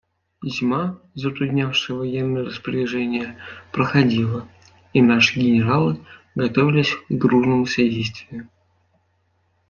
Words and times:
Зима, 0.43 0.99
затруднявшая 1.13 1.95
военные 1.95 2.45
распоряжения, 2.45 3.37
проходила, 3.71 4.47
и 4.93 5.01
наши 5.03 5.39
генералы 5.39 6.03
готовились 6.33 6.95
к 7.07 7.13
дружному 7.13 7.67
содействию. 7.67 8.49